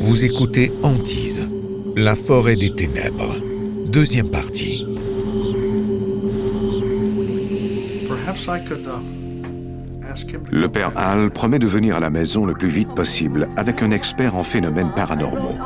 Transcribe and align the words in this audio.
Vous 0.00 0.24
écoutez 0.24 0.72
Antise, 0.82 1.42
la 1.94 2.16
forêt 2.16 2.56
des 2.56 2.74
ténèbres, 2.74 3.36
deuxième 3.86 4.30
partie. 4.30 4.86
Le 10.50 10.68
père 10.68 10.92
Hall 10.96 11.30
promet 11.30 11.58
de 11.58 11.66
venir 11.66 11.96
à 11.96 12.00
la 12.00 12.08
maison 12.08 12.46
le 12.46 12.54
plus 12.54 12.68
vite 12.68 12.94
possible 12.94 13.48
avec 13.56 13.82
un 13.82 13.90
expert 13.90 14.34
en 14.34 14.42
phénomènes 14.42 14.92
paranormaux. 14.94 15.58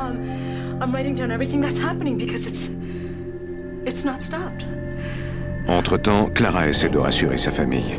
Entre-temps, 5.67 6.25
Clara 6.25 6.67
essaie 6.67 6.89
de 6.89 6.97
rassurer 6.97 7.37
sa 7.37 7.51
famille. 7.51 7.97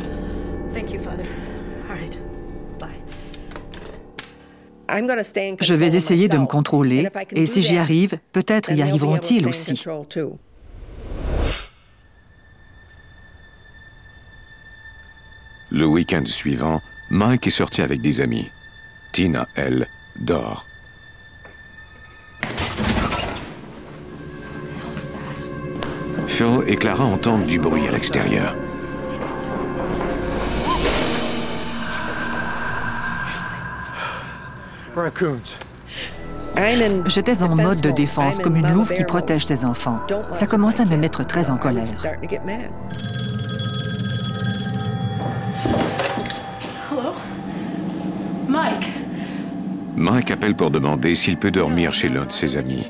Je 5.61 5.73
vais 5.73 5.95
essayer 5.95 6.27
de 6.27 6.37
me 6.37 6.45
contrôler 6.45 7.07
et 7.35 7.45
si 7.45 7.61
j'y 7.61 7.77
arrive, 7.77 8.17
peut-être 8.31 8.71
y 8.71 8.81
arriveront-ils 8.81 9.47
aussi. 9.47 9.83
Le 15.71 15.85
week-end 15.85 16.23
suivant, 16.25 16.81
Mike 17.11 17.47
est 17.47 17.51
sorti 17.51 17.81
avec 17.81 18.01
des 18.01 18.21
amis. 18.21 18.49
Tina, 19.13 19.47
elle, 19.55 19.87
dort. 20.19 20.65
Phil 26.27 26.63
et 26.67 26.75
Clara 26.75 27.03
entendent 27.03 27.45
du 27.45 27.59
bruit 27.59 27.87
à 27.87 27.91
l'extérieur. 27.91 28.55
J'étais 37.07 37.43
en 37.43 37.55
mode 37.55 37.81
de 37.81 37.91
défense, 37.91 38.39
comme 38.39 38.55
une 38.55 38.71
louve 38.73 38.91
qui 38.91 39.03
protège 39.03 39.45
ses 39.45 39.65
enfants. 39.65 39.99
Ça 40.33 40.47
commence 40.47 40.79
à 40.79 40.85
me 40.85 40.97
mettre 40.97 41.25
très 41.25 41.49
en 41.49 41.57
colère. 41.57 41.85
Mike? 48.47 48.89
Mike 49.95 50.31
appelle 50.31 50.55
pour 50.55 50.71
demander 50.71 51.13
s'il 51.15 51.37
peut 51.37 51.51
dormir 51.51 51.93
chez 51.93 52.09
l'un 52.09 52.25
de 52.25 52.31
ses 52.31 52.57
amis. 52.57 52.89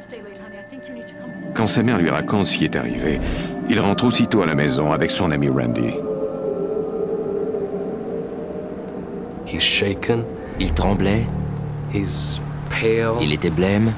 Quand 1.53 1.67
sa 1.67 1.83
mère 1.83 1.97
lui 1.97 2.09
raconte 2.09 2.47
ce 2.47 2.57
qui 2.57 2.65
est 2.65 2.75
arrivé, 2.75 3.19
il 3.69 3.79
rentre 3.79 4.05
aussitôt 4.05 4.41
à 4.41 4.45
la 4.45 4.55
maison 4.55 4.91
avec 4.91 5.11
son 5.11 5.31
ami 5.31 5.49
Randy. 5.49 5.93
Il 10.59 10.73
tremblait. 10.73 11.25
Il 13.21 13.33
était 13.33 13.49
blême. 13.49 13.93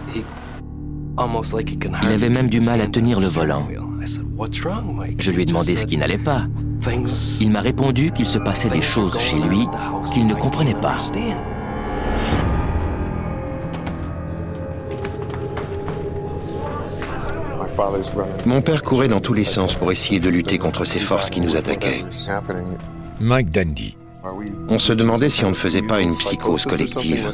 Il 2.04 2.12
avait 2.12 2.30
même 2.30 2.50
du 2.50 2.62
mal 2.62 2.82
à 2.82 2.88
tenir 2.88 3.20
le 3.20 3.28
volant. 3.28 3.68
Je 5.18 5.32
lui 5.32 5.44
ai 5.44 5.46
demandé 5.46 5.76
ce 5.76 5.86
qui 5.86 5.98
n'allait 5.98 6.18
pas. 6.18 6.46
Il 7.40 7.52
m'a 7.52 7.62
répondu 7.62 8.12
qu'il 8.12 8.26
se 8.26 8.40
passait 8.40 8.70
des 8.70 8.82
choses 8.82 9.18
chez 9.20 9.38
lui 9.38 9.68
qu'il 10.12 10.26
ne 10.26 10.34
comprenait 10.34 10.74
pas. 10.74 10.98
Mon 18.46 18.62
père 18.62 18.84
courait 18.84 19.08
dans 19.08 19.20
tous 19.20 19.34
les 19.34 19.46
sens 19.46 19.76
pour 19.76 19.92
essayer 19.92 20.20
de 20.20 20.30
lutter 20.30 20.58
contre 20.58 20.86
ces 20.86 21.00
forces 21.00 21.30
qui 21.30 21.42
nous 21.42 21.56
attaquaient. 21.56 22.04
Mike 23.20 23.52
Dandy. 23.52 23.98
On 24.24 24.78
se 24.78 24.94
demandait 24.94 25.30
si 25.30 25.44
on 25.46 25.50
ne 25.50 25.56
faisait 25.56 25.82
pas 25.82 26.00
une 26.00 26.12
psychose 26.12 26.66
collective. 26.66 27.32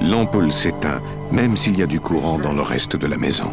L'ampoule 0.00 0.52
s'éteint, 0.52 1.02
même 1.32 1.56
s'il 1.56 1.78
y 1.78 1.82
a 1.82 1.86
du 1.86 1.98
courant 1.98 2.38
dans 2.38 2.52
le 2.52 2.62
reste 2.62 2.96
de 2.96 3.06
la 3.06 3.16
maison. 3.16 3.52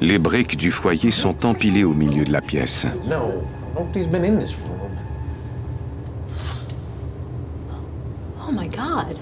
Les 0.00 0.18
briques 0.18 0.56
du 0.56 0.72
foyer 0.72 1.10
sont 1.10 1.46
empilées 1.46 1.84
au 1.84 1.94
milieu 1.94 2.24
de 2.24 2.32
la 2.32 2.40
pièce. 2.40 2.86
Oh 8.52 8.60
my 8.60 8.68
God. 8.68 9.16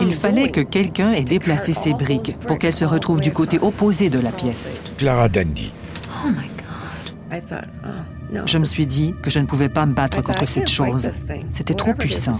Il 0.00 0.14
fallait 0.14 0.50
que 0.50 0.60
quelqu'un 0.60 1.12
ait 1.12 1.24
déplacé 1.24 1.74
ces 1.74 1.92
briques 1.92 2.38
pour 2.46 2.58
qu'elles 2.58 2.72
se 2.72 2.84
retrouvent 2.84 3.20
du 3.20 3.32
côté 3.32 3.58
opposé 3.58 4.08
de 4.08 4.18
la 4.18 4.30
pièce. 4.30 4.84
Clara 4.96 5.28
Dandy. 5.28 5.72
Oh 6.24 6.28
my 6.28 6.48
God. 7.32 8.46
Je 8.46 8.58
me 8.58 8.64
suis 8.64 8.86
dit 8.86 9.14
que 9.20 9.28
je 9.30 9.40
ne 9.40 9.46
pouvais 9.46 9.68
pas 9.68 9.84
me 9.84 9.92
battre 9.94 10.22
contre 10.22 10.48
cette 10.48 10.70
chose. 10.70 11.10
C'était 11.52 11.74
trop 11.74 11.92
puissant. 11.92 12.32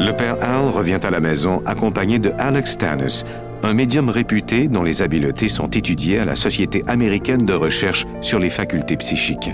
Le 0.00 0.12
père 0.12 0.38
Al 0.40 0.70
revient 0.70 0.98
à 1.02 1.10
la 1.10 1.20
maison 1.20 1.60
accompagné 1.66 2.18
de 2.18 2.32
Alex 2.38 2.78
Tanis, 2.78 3.26
un 3.62 3.74
médium 3.74 4.08
réputé 4.08 4.66
dont 4.66 4.82
les 4.82 5.02
habiletés 5.02 5.50
sont 5.50 5.68
étudiées 5.68 6.20
à 6.20 6.24
la 6.24 6.36
Société 6.36 6.82
américaine 6.86 7.44
de 7.44 7.52
recherche 7.52 8.06
sur 8.22 8.38
les 8.38 8.48
facultés 8.48 8.96
psychiques. 8.96 9.50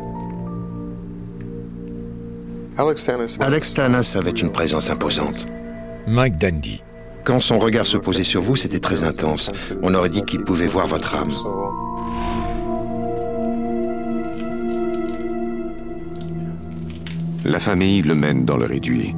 Alex 2.79 3.75
Tanis 3.75 4.17
avait 4.17 4.31
une 4.31 4.53
présence 4.53 4.89
imposante. 4.89 5.47
Mike 6.07 6.39
Dandy. 6.39 6.81
Quand 7.25 7.41
son 7.41 7.59
regard 7.59 7.85
se 7.85 7.97
posait 7.97 8.23
sur 8.23 8.41
vous, 8.41 8.55
c'était 8.55 8.79
très 8.79 9.03
intense. 9.03 9.51
On 9.83 9.95
aurait 9.95 10.11
dit 10.11 10.25
qu'il 10.25 10.45
pouvait 10.45 10.69
voir 10.69 10.87
votre 10.87 11.17
âme. 11.17 11.33
La 17.45 17.59
famille 17.59 18.03
le 18.03 18.15
mène 18.15 18.45
dans 18.45 18.57
le 18.57 18.67
réduit. 18.67 19.13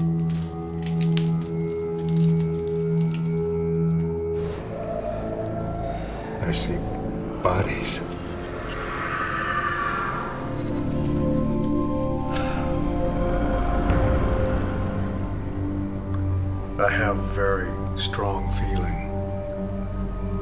I 16.80 16.88
have 16.88 17.18
a 17.18 17.22
very 17.34 17.68
strong 17.96 18.52
feeling 18.52 19.10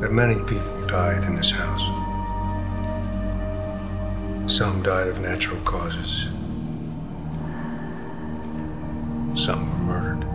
that 0.03 0.13
many 0.13 0.35
people 0.35 0.87
died 0.87 1.25
in 1.25 1.35
this 1.35 1.51
house. 1.51 1.83
Some 4.47 4.83
died 4.83 5.09
of 5.09 5.19
natural 5.21 5.59
causes. 5.65 6.29
Some 9.35 9.65
were 9.71 9.95
murdered. 9.95 10.27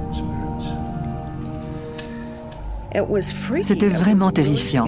C'était 3.62 3.88
vraiment 3.88 4.32
terrifiant. 4.32 4.88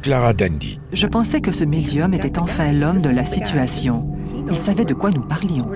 Clara 0.00 0.32
Dandy. 0.32 0.80
Je 0.94 1.06
pensais 1.06 1.42
que 1.42 1.52
ce 1.52 1.64
médium 1.64 2.14
était 2.14 2.38
enfin 2.38 2.72
l'homme 2.72 3.02
de 3.02 3.10
la 3.10 3.26
situation. 3.26 4.06
Il 4.48 4.56
savait 4.56 4.86
de 4.86 4.94
quoi 4.94 5.10
nous 5.10 5.22
parlions. 5.22 5.66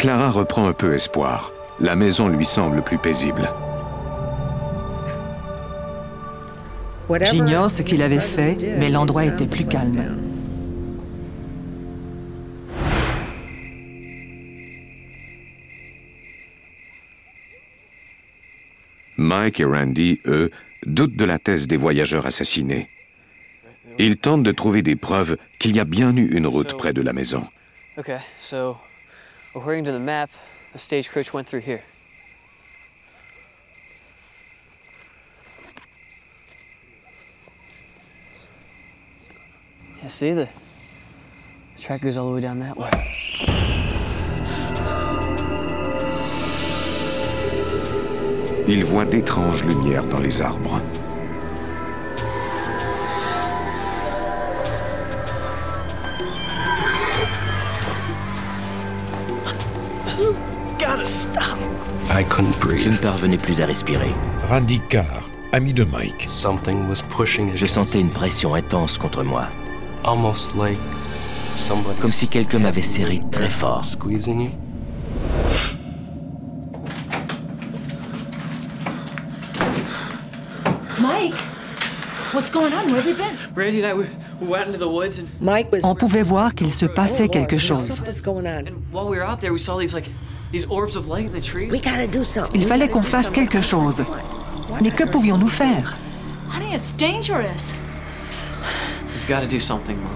Clara 0.00 0.30
reprend 0.30 0.66
un 0.66 0.72
peu 0.72 0.94
espoir. 0.94 1.52
La 1.78 1.94
maison 1.94 2.26
lui 2.28 2.46
semble 2.46 2.82
plus 2.82 2.96
paisible. 2.96 3.46
J'ignore 7.20 7.70
ce 7.70 7.82
qu'il 7.82 8.02
avait 8.02 8.18
fait, 8.18 8.56
mais 8.78 8.88
l'endroit 8.88 9.26
était 9.26 9.46
plus 9.46 9.66
calme. 9.66 10.16
Mike 19.18 19.60
et 19.60 19.64
Randy, 19.66 20.22
eux, 20.24 20.50
doutent 20.86 21.18
de 21.18 21.26
la 21.26 21.38
thèse 21.38 21.66
des 21.66 21.76
voyageurs 21.76 22.24
assassinés. 22.24 22.88
Ils 23.98 24.16
tentent 24.16 24.44
de 24.44 24.52
trouver 24.52 24.80
des 24.80 24.96
preuves 24.96 25.36
qu'il 25.58 25.76
y 25.76 25.80
a 25.80 25.84
bien 25.84 26.16
eu 26.16 26.34
une 26.34 26.46
route 26.46 26.74
près 26.78 26.94
de 26.94 27.02
la 27.02 27.12
maison. 27.12 27.44
According 29.54 29.84
to 29.84 29.92
the 29.92 29.98
map, 29.98 30.30
the 30.72 30.78
stagecoach 30.78 31.32
went 31.32 31.48
through 31.48 31.60
here. 31.60 31.82
You 40.02 40.08
see, 40.08 40.32
the, 40.32 40.48
the 41.74 41.82
track 41.82 42.00
goes 42.00 42.16
all 42.16 42.28
the 42.28 42.34
way 42.34 42.40
down 42.40 42.60
that 42.60 42.76
way. 42.76 42.90
Il 48.68 48.84
voit 48.84 49.04
d'étranges 49.04 49.64
lumières 49.64 50.06
dans 50.06 50.20
les 50.20 50.40
arbres. 50.40 50.80
Je 62.20 62.90
ne 62.90 62.96
parvenais 62.98 63.38
plus 63.38 63.62
à 63.62 63.66
respirer. 63.66 64.10
Randy 64.46 64.78
Carr, 64.90 65.30
ami 65.52 65.72
de 65.72 65.84
Mike. 65.84 66.28
Je 67.54 67.66
sentais 67.66 68.00
une 68.00 68.10
pression 68.10 68.54
intense 68.54 68.98
contre 68.98 69.22
moi. 69.22 69.44
Comme 71.98 72.10
si 72.10 72.28
quelqu'un 72.28 72.58
m'avait 72.58 72.82
serré 72.82 73.20
très 73.32 73.48
fort. 73.48 73.86
Mike, 80.98 81.34
what's 82.34 82.50
going 82.50 82.72
on? 82.74 82.92
Where 82.92 83.00
have 83.00 83.06
you 83.08 83.14
been? 83.14 83.34
Randy 83.54 83.82
and 83.82 83.86
I, 83.86 83.94
we, 83.94 84.04
we 84.40 84.46
went 84.46 84.66
into 84.68 84.78
the 84.78 84.88
woods 84.88 85.18
and, 85.18 85.26
On 85.84 85.94
pouvait 85.94 86.22
voir 86.22 86.54
qu'il 86.54 86.70
se 86.70 86.84
passait 86.84 87.28
quelque 87.28 87.56
chose. 87.56 88.02
Il 90.52 90.66
fallait 92.64 92.88
qu'on 92.88 93.02
fasse 93.02 93.30
quelque 93.30 93.60
chose. 93.60 94.04
Mais 94.80 94.90
que 94.90 95.04
pouvions-nous 95.04 95.48
faire? 95.48 95.96
Honey, 96.54 96.74
it's 96.74 96.92
dangerous. 96.92 97.74
We've 99.14 99.28
got 99.28 99.40
to 99.40 99.46
do 99.46 99.60
something, 99.60 99.96
Mom. 99.96 100.10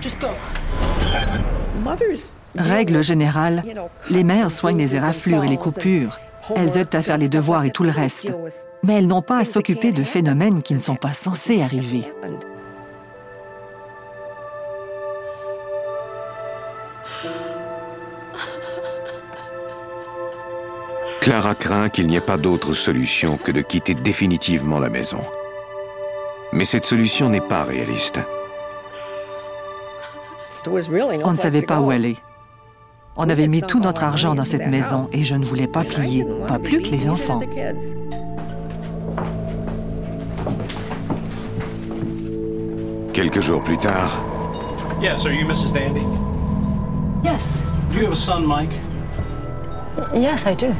Just 0.00 0.20
go. 0.20 0.28
Règle 2.56 3.02
générale, 3.02 3.62
les 4.10 4.24
mères 4.24 4.50
soignent 4.50 4.78
les 4.78 4.96
éraflures 4.96 5.44
et 5.44 5.48
les 5.48 5.56
coupures. 5.56 6.18
Elles 6.56 6.78
aident 6.78 6.94
à 6.94 7.02
faire 7.02 7.18
les 7.18 7.28
devoirs 7.28 7.64
et 7.64 7.70
tout 7.70 7.84
le 7.84 7.90
reste. 7.90 8.34
Mais 8.82 8.94
elles 8.94 9.06
n'ont 9.06 9.22
pas 9.22 9.38
à 9.38 9.44
s'occuper 9.44 9.92
de 9.92 10.02
phénomènes 10.02 10.62
qui 10.62 10.74
ne 10.74 10.80
sont 10.80 10.96
pas 10.96 11.12
censés 11.12 11.62
arriver. 11.62 12.04
Clara 21.28 21.54
craint 21.54 21.90
qu'il 21.90 22.06
n'y 22.06 22.16
ait 22.16 22.22
pas 22.22 22.38
d'autre 22.38 22.72
solution 22.72 23.36
que 23.36 23.52
de 23.52 23.60
quitter 23.60 23.92
définitivement 23.92 24.78
la 24.78 24.88
maison. 24.88 25.20
Mais 26.52 26.64
cette 26.64 26.86
solution 26.86 27.28
n'est 27.28 27.42
pas 27.42 27.64
réaliste. 27.64 28.22
On 30.66 31.32
ne 31.32 31.36
savait 31.36 31.60
pas 31.60 31.80
où 31.80 31.90
aller. 31.90 32.16
On 33.14 33.28
avait 33.28 33.46
mis 33.46 33.60
tout 33.60 33.78
notre 33.78 34.04
argent 34.04 34.34
dans 34.34 34.46
cette 34.46 34.68
maison 34.68 35.06
et 35.12 35.22
je 35.22 35.34
ne 35.34 35.44
voulais 35.44 35.66
pas 35.66 35.84
plier, 35.84 36.24
pas 36.46 36.58
plus 36.58 36.80
que 36.80 36.88
les 36.88 37.10
enfants. 37.10 37.42
Quelques 43.12 43.40
jours 43.40 43.62
plus 43.62 43.76
tard, 43.76 44.18
Yes, 45.02 45.26
are 45.26 45.34
you 45.34 45.46
Mrs. 45.46 45.74
Dandy? 45.74 46.06
Yes. 47.22 47.62
Do 47.92 47.98
you 47.98 48.06
have 48.06 48.12
a 48.12 48.16
son, 48.16 48.46
Mike? 48.46 48.72
Yes, 50.14 50.46
I 50.46 50.54
do. 50.54 50.72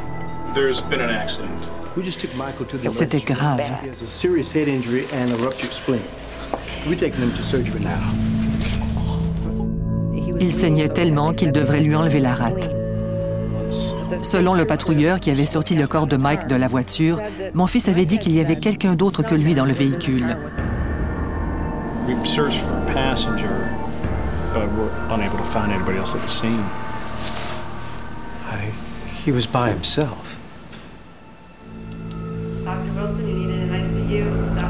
There's 0.53 0.81
been 0.81 1.01
an 1.01 1.09
accident. 1.11 1.51
We 1.95 2.03
just 2.03 2.19
took 2.19 2.33
Michael 2.35 2.65
to 2.67 2.77
the 2.77 2.89
C'était 2.91 3.17
emergency 3.19 3.33
room. 3.33 3.57
grave. 3.57 3.81
He 3.83 3.89
has 3.89 4.01
a 4.01 4.07
serious 4.07 4.51
head 4.51 4.67
injury 4.67 5.05
and 5.13 5.31
a 5.31 5.35
ruptured 5.35 5.71
spleen. 5.71 6.01
We're 6.87 6.97
taking 6.97 7.21
him 7.21 7.33
to 7.33 7.43
surgery 7.43 7.79
now. 7.81 7.99
Il 10.39 10.53
saignait 10.53 10.89
tellement 10.89 11.33
qu'il 11.33 11.51
devrait 11.51 11.81
lui 11.81 11.95
enlever 11.95 12.19
la 12.19 12.33
rate. 12.33 12.69
Selon 14.23 14.55
le 14.55 14.65
patrouilleur 14.65 15.19
qui 15.19 15.29
avait 15.29 15.45
sorti 15.45 15.75
le 15.75 15.85
corps 15.85 16.07
de 16.07 16.17
Mike 16.17 16.47
de 16.47 16.55
la 16.55 16.67
voiture, 16.67 17.19
mon 17.53 17.67
fils 17.67 17.87
avait 17.87 18.05
dit 18.05 18.17
qu'il 18.17 18.33
y 18.33 18.39
avait 18.39 18.55
quelqu'un 18.55 18.95
d'autre 18.95 19.23
que 19.23 19.35
lui 19.35 19.53
dans 19.53 19.65
le 19.65 19.73
véhicule. 19.73 20.35
We 22.07 22.15
searched 22.25 22.59
for 22.61 22.71
a 22.71 22.85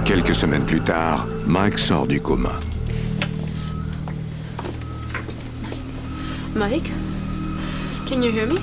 quelques 0.09 0.33
semaines 0.33 0.65
plus 0.65 0.79
tard, 0.81 1.27
Mike 1.45 1.77
sort 1.77 2.07
du 2.07 2.19
coma. 2.19 2.59
Mike, 6.55 6.91
can 8.07 8.23
you 8.23 8.31
hear 8.31 8.47
me? 8.47 8.57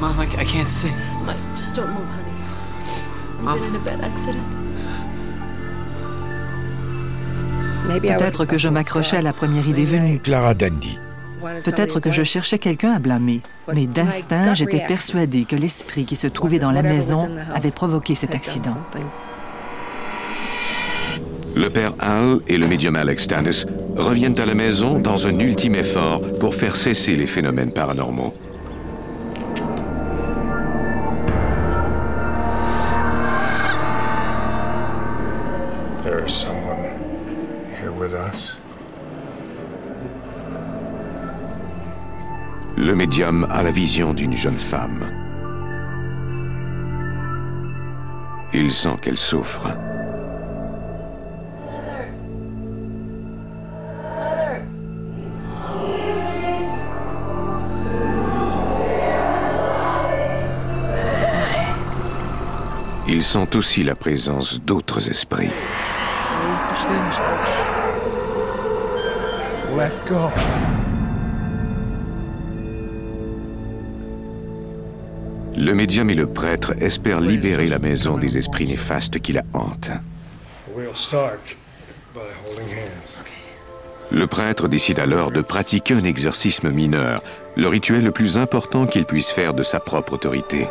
Mom, 0.00 0.14
I, 0.20 0.26
I 0.40 0.44
can't 0.44 0.68
see. 0.68 0.92
Mike, 1.24 1.36
just 1.56 1.74
don't 1.74 1.88
move, 1.88 2.06
honey. 2.06 2.30
You've 3.42 3.60
been 3.60 3.74
in 3.74 3.80
a 3.80 3.84
bad 3.84 4.04
accident. 4.04 4.46
Peut-être 8.00 8.44
que 8.44 8.58
je 8.58 8.68
m'accrochais 8.68 9.16
à 9.16 9.22
la 9.22 9.32
première 9.32 9.66
idée 9.66 9.84
venue. 9.84 10.20
Clara 10.20 10.54
Dandy. 10.54 11.00
Peut-être 11.64 12.00
que 12.00 12.10
je 12.10 12.22
cherchais 12.22 12.58
quelqu'un 12.58 12.92
à 12.92 12.98
blâmer. 12.98 13.40
Mais 13.72 13.86
d'instinct, 13.86 14.54
j'étais 14.54 14.84
persuadée 14.86 15.44
que 15.44 15.56
l'esprit 15.56 16.04
qui 16.04 16.16
se 16.16 16.26
trouvait 16.26 16.58
dans 16.58 16.70
la 16.70 16.82
maison 16.82 17.28
avait 17.54 17.70
provoqué 17.70 18.14
cet 18.14 18.34
accident. 18.34 18.76
Le 21.54 21.70
père 21.70 21.94
Al 22.00 22.40
et 22.48 22.58
le 22.58 22.66
médium 22.66 22.96
Alex 22.96 23.24
Stannis 23.24 23.64
reviennent 23.96 24.38
à 24.38 24.44
la 24.44 24.54
maison 24.54 24.98
dans 24.98 25.26
un 25.26 25.38
ultime 25.38 25.74
effort 25.74 26.20
pour 26.38 26.54
faire 26.54 26.76
cesser 26.76 27.16
les 27.16 27.26
phénomènes 27.26 27.72
paranormaux. 27.72 28.34
There 36.04 36.22
is 36.26 36.34
someone 36.34 36.84
here 37.80 37.90
with 37.90 38.12
us. 38.12 38.58
Le 42.78 42.94
médium 42.94 43.46
a 43.48 43.62
la 43.62 43.70
vision 43.70 44.12
d'une 44.12 44.36
jeune 44.36 44.58
femme. 44.58 45.10
Il 48.52 48.70
sent 48.70 48.96
qu'elle 49.00 49.16
souffre. 49.16 49.74
Il 63.08 63.22
sent 63.22 63.56
aussi 63.56 63.84
la 63.84 63.94
présence 63.94 64.60
d'autres 64.60 65.08
esprits. 65.08 65.50
Le 75.56 75.74
médium 75.74 76.10
et 76.10 76.14
le 76.14 76.26
prêtre 76.26 76.74
espèrent 76.82 77.20
libérer 77.20 77.66
la 77.66 77.78
maison 77.78 78.18
des 78.18 78.36
esprits 78.36 78.66
néfastes 78.66 79.20
qui 79.20 79.32
la 79.32 79.42
hantent. 79.54 79.90
Le 84.12 84.26
prêtre 84.26 84.68
décide 84.68 84.98
alors 84.98 85.30
de 85.30 85.40
pratiquer 85.40 85.94
un 85.94 86.04
exorcisme 86.04 86.70
mineur, 86.70 87.22
le 87.56 87.68
rituel 87.68 88.04
le 88.04 88.12
plus 88.12 88.38
important 88.38 88.86
qu'il 88.86 89.04
puisse 89.04 89.30
faire 89.30 89.54
de 89.54 89.62
sa 89.62 89.80
propre 89.80 90.12
autorité. 90.12 90.68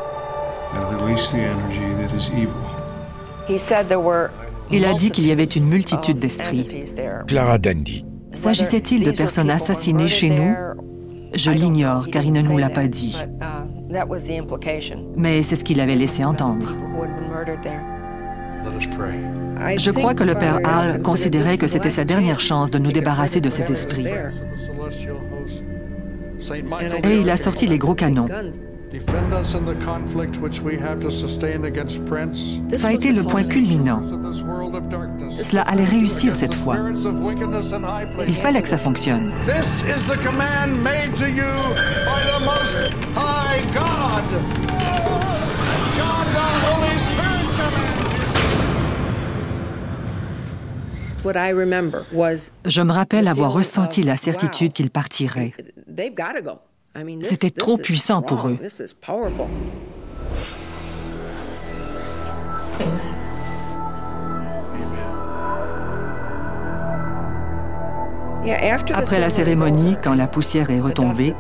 Il 4.72 4.86
a 4.86 4.94
dit 4.94 5.12
qu'il 5.12 5.28
y 5.28 5.32
avait 5.32 5.44
une 5.44 5.68
multitude 5.68 6.20
d'esprits. 6.20 6.68
Clara 7.28 7.58
Dandy. 7.58 8.06
S'agissait-il 8.34 9.04
de 9.04 9.12
personnes 9.12 9.50
assassinées 9.50 10.08
chez 10.08 10.30
nous? 10.30 10.56
Je 11.34 11.52
l'ignore 11.52 12.08
car 12.10 12.24
il 12.24 12.34
ne 12.34 12.42
nous 12.42 12.58
l'a 12.58 12.70
pas 12.70 12.88
dit. 12.88 13.18
Mais 15.16 15.44
c'est 15.44 15.56
ce 15.56 15.64
qu'il 15.64 15.80
avait 15.80 15.96
laissé 15.96 16.24
entendre. 16.24 16.76
Je 19.78 19.92
crois 19.92 20.14
que 20.14 20.24
le 20.24 20.36
père 20.36 20.60
Hall 20.64 21.02
considérait 21.02 21.58
que 21.58 21.68
c'était 21.68 21.90
sa 21.90 22.04
dernière 22.04 22.40
chance 22.40 22.72
de 22.72 22.80
nous 22.80 22.92
débarrasser 22.92 23.42
de 23.42 23.50
ces 23.50 23.72
esprits. 23.72 24.08
Et 27.04 27.20
il 27.22 27.30
a 27.30 27.38
sorti 27.38 27.68
les 27.68 27.78
gros 27.78 27.96
canons. 27.96 28.26
Ça 32.74 32.88
a 32.88 32.92
été 32.92 33.12
le 33.12 33.24
point 33.24 33.44
culminant. 33.44 34.02
Cela 35.44 35.62
allait 35.64 35.86
réussir 35.86 36.36
cette 36.36 36.54
fois. 36.54 36.78
Il 38.28 38.36
fallait 38.36 38.62
que 38.62 38.68
ça 38.68 38.78
fonctionne. 38.78 39.32
Je 52.66 52.82
me 52.82 52.92
rappelle 52.92 53.28
avoir 53.28 53.52
ressenti 53.52 54.04
la 54.04 54.18
certitude 54.18 54.74
qu'ils 54.74 54.92
partiraient. 54.92 55.54
C'était 57.22 57.50
trop 57.50 57.78
puissant 57.78 58.22
pour 58.22 58.48
eux. 58.48 58.58
Après 68.94 69.20
la 69.20 69.30
cérémonie, 69.30 69.98
quand 70.04 70.14
la 70.14 70.28
poussière 70.28 70.70
est 70.70 70.80
retombée, 70.80 71.34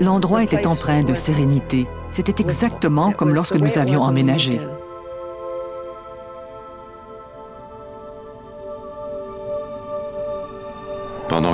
l'endroit 0.00 0.42
était 0.42 0.66
empreint 0.66 1.04
de 1.04 1.14
sérénité. 1.14 1.86
C'était 2.10 2.42
exactement 2.42 3.12
comme 3.12 3.34
lorsque 3.34 3.56
nous 3.56 3.78
avions 3.78 4.02
emménagé. 4.02 4.60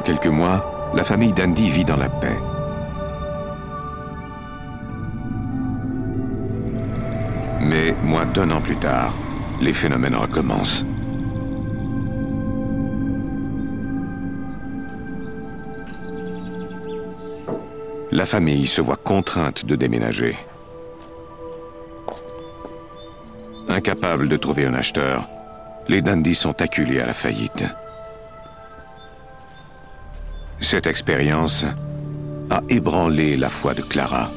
Quelques 0.05 0.27
mois, 0.27 0.93
la 0.95 1.03
famille 1.03 1.33
d'Andy 1.33 1.71
vit 1.71 1.85
dans 1.85 1.97
la 1.97 2.09
paix. 2.09 2.39
Mais 7.61 7.95
moins 8.05 8.27
d'un 8.27 8.51
an 8.51 8.61
plus 8.61 8.77
tard, 8.77 9.15
les 9.61 9.73
phénomènes 9.73 10.15
recommencent. 10.15 10.85
La 18.13 18.27
famille 18.27 18.67
se 18.67 18.81
voit 18.81 18.97
contrainte 18.97 19.65
de 19.65 19.75
déménager. 19.75 20.37
Incapables 23.69 24.29
de 24.29 24.37
trouver 24.37 24.67
un 24.67 24.75
acheteur, 24.75 25.29
les 25.89 26.01
Dandy 26.01 26.35
sont 26.35 26.63
acculés 26.63 27.01
à 27.01 27.07
la 27.07 27.13
faillite. 27.13 27.65
Cette 30.65 30.87
expérience 30.87 31.67
a 32.49 32.63
ébranlé 32.71 33.37
la 33.37 33.51
foi 33.51 33.75
de 33.75 33.83
Clara. 33.83 34.31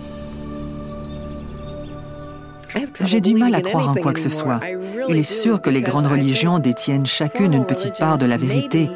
J'ai 3.06 3.22
du 3.22 3.34
mal 3.34 3.56
à 3.56 3.62
croire 3.62 3.90
en 3.90 3.94
quoi 3.96 4.12
que 4.12 4.20
ce 4.20 4.30
soit. 4.30 4.60
Il 5.08 5.16
est 5.16 5.24
sûr 5.24 5.62
que 5.62 5.70
les 5.70 5.82
grandes 5.82 6.06
religions 6.06 6.60
détiennent 6.60 7.08
chacune 7.08 7.54
une 7.54 7.66
petite 7.66 7.98
part 7.98 8.18
de 8.18 8.26
la 8.26 8.36
vérité, 8.36 8.90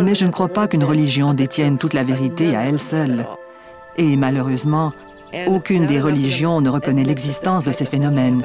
mais 0.00 0.16
je 0.16 0.26
ne 0.26 0.32
crois 0.32 0.48
pas 0.48 0.66
qu'une 0.66 0.82
religion 0.82 1.32
détienne 1.32 1.78
toute 1.78 1.94
la 1.94 2.02
vérité 2.02 2.56
à 2.56 2.62
elle 2.64 2.80
seule. 2.80 3.24
Et 3.96 4.16
malheureusement, 4.16 4.92
aucune 5.46 5.86
des 5.86 6.00
religions 6.00 6.60
ne 6.60 6.70
reconnaît 6.70 7.04
l'existence 7.04 7.62
de 7.62 7.70
ces 7.70 7.84
phénomènes. 7.84 8.44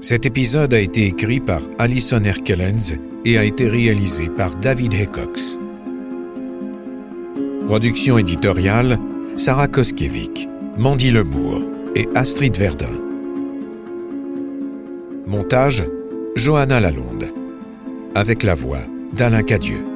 Cet 0.00 0.26
épisode 0.26 0.74
a 0.74 0.80
été 0.80 1.06
écrit 1.06 1.40
par 1.40 1.60
Alison 1.78 2.22
Herkelens 2.22 2.94
et 3.24 3.36
a 3.36 3.42
été 3.42 3.66
réalisé 3.66 4.28
par 4.28 4.54
David 4.54 4.94
Heckox. 4.94 5.58
Production 7.66 8.16
éditoriale 8.16 8.98
Sarah 9.36 9.66
Koskiewicz, 9.66 10.48
Mandy 10.76 11.10
Lebourg 11.10 11.62
et 11.96 12.06
Astrid 12.14 12.56
Verdun. 12.56 12.86
Montage 15.26 15.84
Johanna 16.36 16.78
Lalonde. 16.78 17.34
Avec 18.14 18.44
la 18.44 18.54
voix 18.54 18.78
d'Alain 19.12 19.42
Cadieux. 19.42 19.87